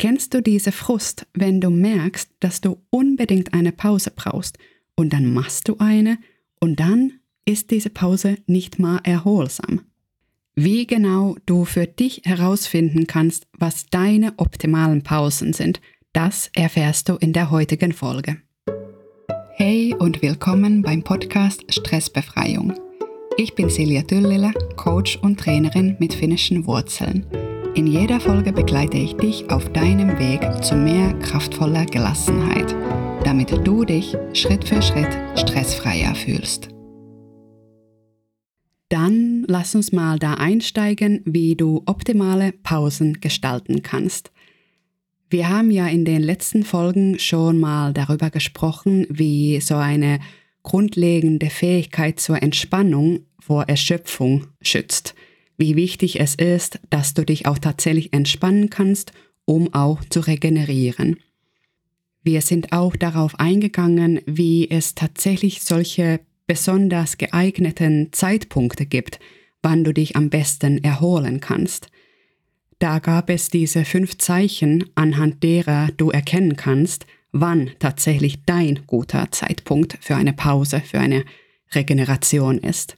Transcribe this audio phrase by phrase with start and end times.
[0.00, 4.56] Kennst du diese Frust, wenn du merkst, dass du unbedingt eine Pause brauchst
[4.94, 6.16] und dann machst du eine
[6.58, 9.82] und dann ist diese Pause nicht mal erholsam?
[10.54, 15.82] Wie genau du für dich herausfinden kannst, was deine optimalen Pausen sind,
[16.14, 18.38] das erfährst du in der heutigen Folge.
[19.52, 22.72] Hey und willkommen beim Podcast Stressbefreiung.
[23.36, 27.26] Ich bin Silja Düllele, Coach und Trainerin mit finnischen Wurzeln.
[27.76, 32.74] In jeder Folge begleite ich dich auf deinem Weg zu mehr kraftvoller Gelassenheit,
[33.24, 36.68] damit du dich Schritt für Schritt stressfreier fühlst.
[38.88, 44.32] Dann lass uns mal da einsteigen, wie du optimale Pausen gestalten kannst.
[45.28, 50.18] Wir haben ja in den letzten Folgen schon mal darüber gesprochen, wie so eine
[50.64, 55.14] grundlegende Fähigkeit zur Entspannung vor Erschöpfung schützt
[55.60, 59.12] wie wichtig es ist, dass du dich auch tatsächlich entspannen kannst,
[59.44, 61.18] um auch zu regenerieren.
[62.22, 69.20] Wir sind auch darauf eingegangen, wie es tatsächlich solche besonders geeigneten Zeitpunkte gibt,
[69.62, 71.90] wann du dich am besten erholen kannst.
[72.78, 79.30] Da gab es diese fünf Zeichen, anhand derer du erkennen kannst, wann tatsächlich dein guter
[79.30, 81.24] Zeitpunkt für eine Pause, für eine
[81.74, 82.96] Regeneration ist.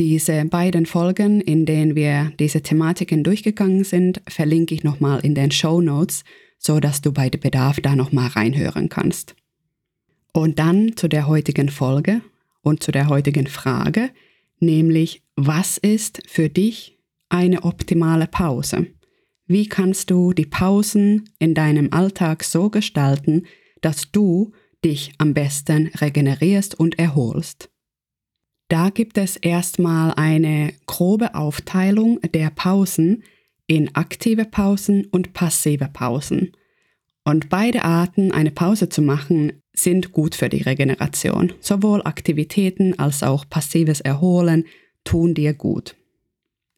[0.00, 5.50] Diese beiden Folgen, in denen wir diese Thematiken durchgegangen sind, verlinke ich nochmal in den
[5.50, 6.24] Show Notes,
[6.56, 9.36] so dass du bei Bedarf da nochmal reinhören kannst.
[10.32, 12.22] Und dann zu der heutigen Folge
[12.62, 14.08] und zu der heutigen Frage,
[14.58, 16.96] nämlich was ist für dich
[17.28, 18.86] eine optimale Pause?
[19.46, 23.42] Wie kannst du die Pausen in deinem Alltag so gestalten,
[23.82, 27.69] dass du dich am besten regenerierst und erholst?
[28.70, 33.24] Da gibt es erstmal eine grobe Aufteilung der Pausen
[33.66, 36.52] in aktive Pausen und passive Pausen.
[37.24, 41.52] Und beide Arten, eine Pause zu machen, sind gut für die Regeneration.
[41.58, 44.64] Sowohl Aktivitäten als auch passives Erholen
[45.02, 45.96] tun dir gut.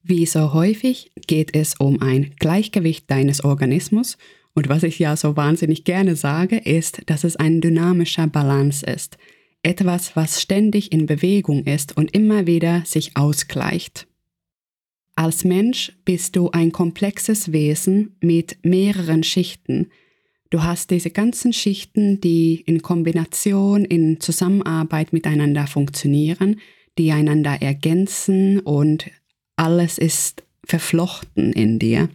[0.03, 4.17] Wie so häufig geht es um ein Gleichgewicht deines Organismus
[4.55, 9.19] und was ich ja so wahnsinnig gerne sage, ist, dass es ein dynamischer Balance ist
[9.63, 14.07] etwas, was ständig in Bewegung ist und immer wieder sich ausgleicht.
[15.15, 19.91] Als Mensch bist du ein komplexes Wesen mit mehreren Schichten.
[20.51, 26.61] Du hast diese ganzen Schichten, die in Kombination, in Zusammenarbeit miteinander funktionieren,
[26.99, 29.11] die einander ergänzen und
[29.57, 32.09] alles ist verflochten in dir.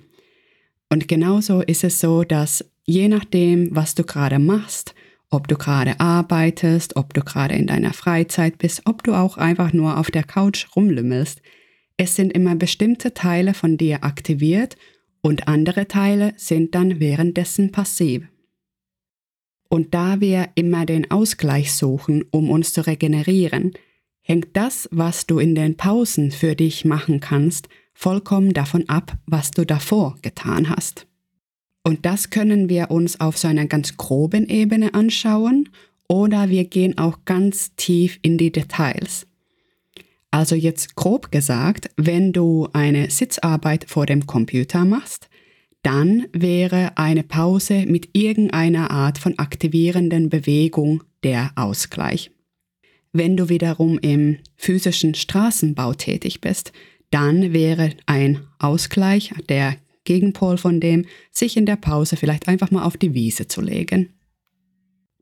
[0.90, 4.96] Und genauso ist es so, dass je nachdem, was du gerade machst,
[5.30, 9.74] ob du gerade arbeitest, ob du gerade in deiner Freizeit bist, ob du auch einfach
[9.74, 11.42] nur auf der Couch rumlümmelst.
[11.98, 14.78] Es sind immer bestimmte Teile von dir aktiviert
[15.22, 18.28] und andere Teile sind dann währenddessen passiv.
[19.70, 23.74] Und da wir immer den Ausgleich suchen, um uns zu regenerieren,
[24.22, 29.52] hängt das, was du in den Pausen für dich machen kannst, vollkommen davon ab, was
[29.52, 31.07] du davor getan hast.
[31.88, 35.70] Und das können wir uns auf so einer ganz groben Ebene anschauen
[36.10, 39.26] oder wir gehen auch ganz tief in die Details.
[40.30, 45.30] Also jetzt grob gesagt, wenn du eine Sitzarbeit vor dem Computer machst,
[45.82, 52.32] dann wäre eine Pause mit irgendeiner Art von aktivierenden Bewegung der Ausgleich.
[53.14, 56.74] Wenn du wiederum im physischen Straßenbau tätig bist,
[57.12, 59.78] dann wäre ein Ausgleich der
[60.08, 64.14] Gegenpol von dem, sich in der Pause vielleicht einfach mal auf die Wiese zu legen.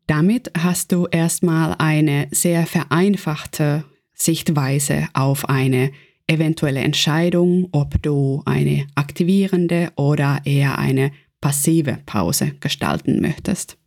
[0.08, 5.92] Damit hast du erstmal eine sehr vereinfachte Sichtweise auf eine
[6.28, 13.78] eventuelle Entscheidung, ob du eine aktivierende oder eher eine passive Pause gestalten möchtest.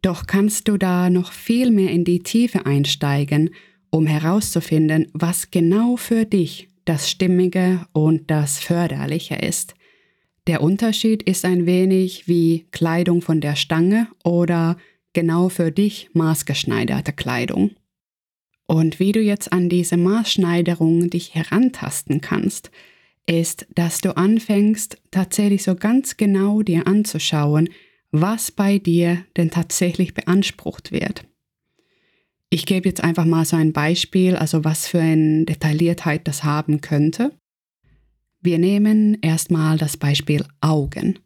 [0.00, 3.50] Doch kannst du da noch viel mehr in die Tiefe einsteigen,
[3.90, 9.74] um herauszufinden, was genau für dich das Stimmige und das Förderliche ist.
[10.46, 14.78] Der Unterschied ist ein wenig wie Kleidung von der Stange oder
[15.12, 17.72] genau für dich maßgeschneiderte Kleidung.
[18.66, 22.70] Und wie du jetzt an diese Maßschneiderung dich herantasten kannst,
[23.26, 27.68] ist, dass du anfängst, tatsächlich so ganz genau dir anzuschauen,
[28.12, 31.24] was bei dir denn tatsächlich beansprucht wird.
[32.48, 36.80] Ich gebe jetzt einfach mal so ein Beispiel, also was für eine Detailliertheit das haben
[36.80, 37.32] könnte.
[38.40, 41.18] Wir nehmen erstmal das Beispiel Augen.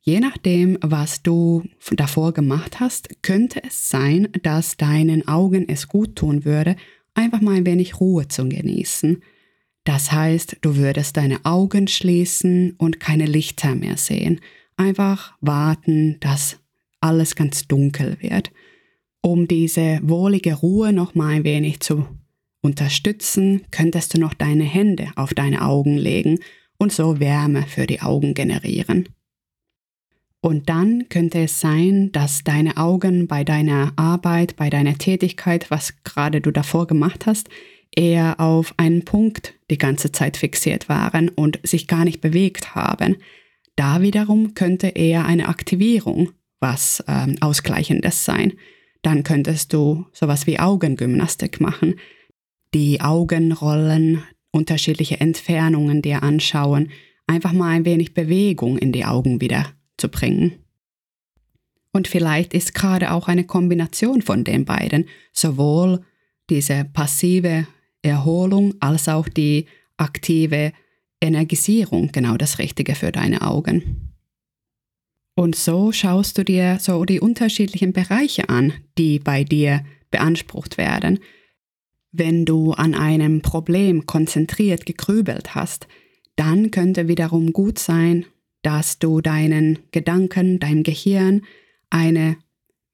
[0.00, 6.16] Je nachdem, was du davor gemacht hast, könnte es sein, dass deinen Augen es gut
[6.16, 6.76] tun würde,
[7.12, 9.22] einfach mal ein wenig Ruhe zu genießen.
[9.84, 14.40] Das heißt, du würdest deine Augen schließen und keine Lichter mehr sehen.
[14.78, 16.58] Einfach warten, dass
[17.00, 18.50] alles ganz dunkel wird.
[19.20, 22.06] Um diese wohlige Ruhe noch mal ein wenig zu
[22.60, 26.38] unterstützen, könntest du noch deine Hände auf deine Augen legen
[26.78, 29.08] und so Wärme für die Augen generieren.
[30.40, 36.02] Und dann könnte es sein, dass deine Augen bei deiner Arbeit, bei deiner Tätigkeit, was
[36.04, 37.48] gerade du davor gemacht hast,
[37.94, 43.16] eher auf einen Punkt die ganze Zeit fixiert waren und sich gar nicht bewegt haben.
[43.74, 46.30] Da wiederum könnte eher eine Aktivierung
[46.60, 48.54] was ähm, Ausgleichendes sein.
[49.02, 51.96] Dann könntest du sowas wie Augengymnastik machen.
[52.74, 56.90] Die Augen rollen, unterschiedliche Entfernungen dir anschauen,
[57.26, 59.66] einfach mal ein wenig Bewegung in die Augen wieder
[59.96, 60.54] zu bringen.
[61.92, 66.04] Und vielleicht ist gerade auch eine Kombination von den beiden, sowohl
[66.50, 67.66] diese passive
[68.02, 69.66] Erholung als auch die
[69.96, 70.72] aktive
[71.20, 74.14] Energisierung genau das Richtige für deine Augen.
[75.38, 81.20] Und so schaust du dir so die unterschiedlichen Bereiche an, die bei dir beansprucht werden.
[82.10, 85.86] Wenn du an einem Problem konzentriert gegrübelt hast,
[86.34, 88.26] dann könnte wiederum gut sein,
[88.62, 91.42] dass du deinen Gedanken, deinem Gehirn
[91.88, 92.36] eine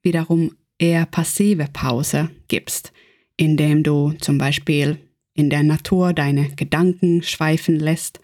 [0.03, 2.93] wiederum eher passive Pause gibst,
[3.39, 4.99] indem du zum Beispiel
[5.33, 8.21] in der Natur deine Gedanken schweifen lässt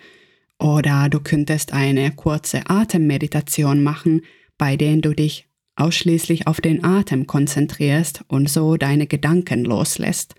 [0.61, 4.23] oder du könntest eine kurze Atemmeditation machen,
[4.59, 5.47] bei der du dich
[5.77, 10.35] ausschließlich auf den Atem konzentrierst und so deine Gedanken loslässt.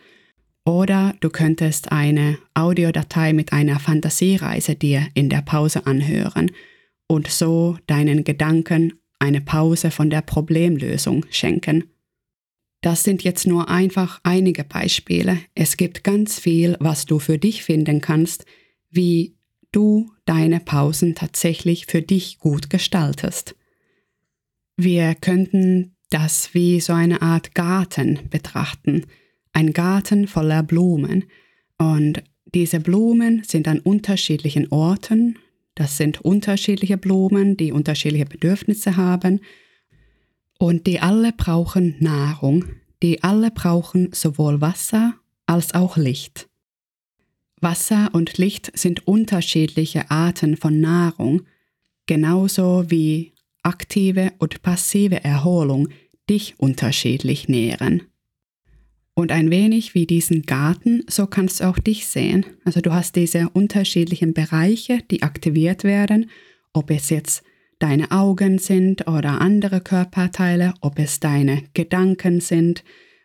[0.63, 6.51] Oder du könntest eine Audiodatei mit einer Fantasiereise dir in der Pause anhören
[7.07, 11.85] und so deinen Gedanken eine Pause von der Problemlösung schenken.
[12.81, 15.39] Das sind jetzt nur einfach einige Beispiele.
[15.55, 18.45] Es gibt ganz viel, was du für dich finden kannst,
[18.89, 19.35] wie
[19.71, 23.55] du deine Pausen tatsächlich für dich gut gestaltest.
[24.77, 29.05] Wir könnten das wie so eine Art Garten betrachten,
[29.53, 31.25] ein Garten voller Blumen.
[31.77, 32.23] Und
[32.53, 35.37] diese Blumen sind an unterschiedlichen Orten,
[35.75, 39.39] das sind unterschiedliche Blumen, die unterschiedliche Bedürfnisse haben
[40.59, 42.65] und die alle brauchen Nahrung,
[43.01, 45.15] die alle brauchen sowohl Wasser
[45.47, 46.50] als auch Licht.
[47.61, 51.43] Wasser und Licht sind unterschiedliche Arten von Nahrung,
[52.07, 55.89] genauso wie aktive und passive Erholung
[56.29, 58.03] dich unterschiedlich nähren.
[59.13, 62.45] Und ein wenig wie diesen Garten, so kannst du auch dich sehen.
[62.63, 66.29] Also du hast diese unterschiedlichen Bereiche, die aktiviert werden,
[66.73, 67.43] ob es jetzt
[67.77, 72.83] deine Augen sind oder andere Körperteile, ob es deine Gedanken sind,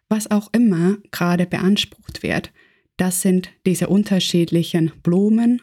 [0.09, 2.53] was auch immer gerade beansprucht wird.
[2.96, 5.62] Das sind diese unterschiedlichen Blumen,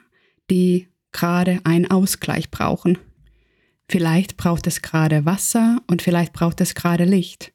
[0.50, 2.98] die gerade einen Ausgleich brauchen.
[3.88, 7.54] Vielleicht braucht es gerade Wasser und vielleicht braucht es gerade Licht.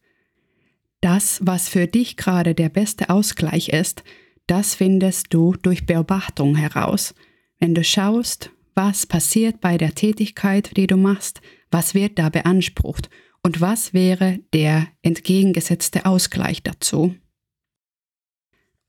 [1.01, 4.03] Das, was für dich gerade der beste Ausgleich ist,
[4.47, 7.15] das findest du durch Beobachtung heraus.
[7.61, 11.41] Wenn du schaust, was passiert bei der Tätigkeit, die du machst,
[11.71, 13.11] was wird da beansprucht
[13.43, 17.15] und was wäre der entgegengesetzte Ausgleich dazu.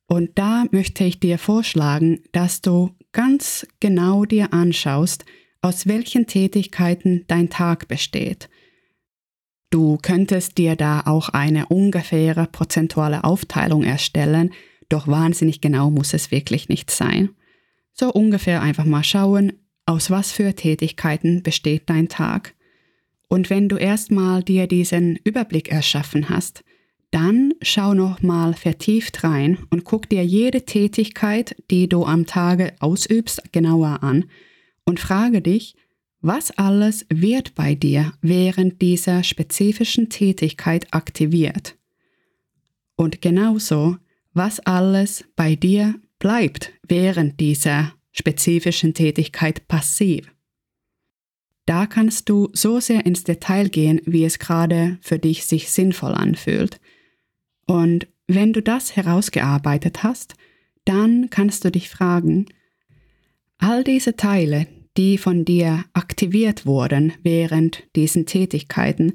[0.10, 5.24] Und da möchte ich dir vorschlagen, dass du ganz genau dir anschaust,
[5.62, 8.50] aus welchen Tätigkeiten dein Tag besteht
[9.70, 14.52] Du könntest dir da auch eine ungefähre prozentuale Aufteilung erstellen,
[14.90, 17.30] doch wahnsinnig genau muss es wirklich nicht sein.
[17.94, 19.54] So ungefähr einfach mal schauen,
[19.86, 22.56] aus was für Tätigkeiten besteht dein Tag.
[23.28, 26.64] Und wenn du erstmal dir diesen Überblick erschaffen hast,
[27.12, 32.74] dann schau noch mal vertieft rein und guck dir jede Tätigkeit, die du am Tage
[32.80, 34.26] ausübst, genauer an
[34.86, 35.76] und frage dich,
[36.22, 41.78] was alles wird bei dir während dieser spezifischen Tätigkeit aktiviert?
[42.96, 43.98] Und genauso,
[44.34, 50.30] was alles bei dir bleibt während dieser spezifischen Tätigkeit passiv?
[51.66, 56.14] Da kannst du so sehr ins Detail gehen, wie es gerade für dich sich sinnvoll
[56.14, 56.82] anfühlt.
[57.70, 60.34] Und wenn du das herausgearbeitet hast,
[60.86, 62.48] dann kannst du dich fragen,
[63.60, 64.66] all diese Teile,
[64.98, 69.14] die von dir aktiviert wurden während diesen Tätigkeiten.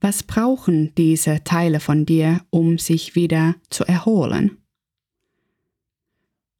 [0.00, 4.58] Was brauchen diese Teile von dir, um sich wieder zu erholen?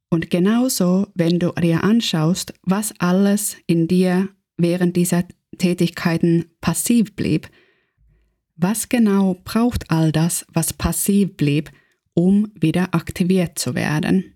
[0.09, 5.25] Und genauso, wenn du dir anschaust, was alles in dir während dieser
[5.59, 7.49] Tätigkeiten passiv blieb,
[8.61, 11.71] was genau braucht all das, was passiv blieb,
[12.15, 14.35] um wieder aktiviert zu werden?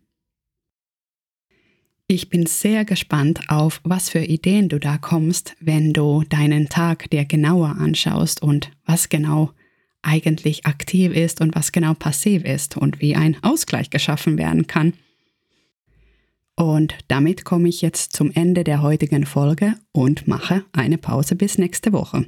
[2.06, 7.08] Ich bin sehr gespannt auf, was für Ideen du da kommst, wenn du deinen Tag
[7.10, 9.52] dir genauer anschaust und was genau
[10.02, 14.92] eigentlich aktiv ist und was genau passiv ist und wie ein Ausgleich geschaffen werden kann.
[16.56, 21.58] Und damit komme ich jetzt zum Ende der heutigen Folge und mache eine Pause bis
[21.58, 22.26] nächste Woche.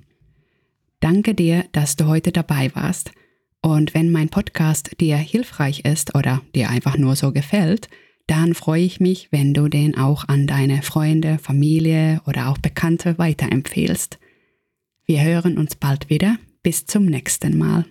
[1.00, 3.12] Danke dir, dass du heute dabei warst.
[3.62, 7.88] Und wenn mein Podcast dir hilfreich ist oder dir einfach nur so gefällt,
[8.26, 13.18] dann freue ich mich, wenn du den auch an deine Freunde, Familie oder auch Bekannte
[13.18, 14.18] weiterempfehlst.
[15.04, 16.36] Wir hören uns bald wieder.
[16.62, 17.84] Bis zum nächsten Mal.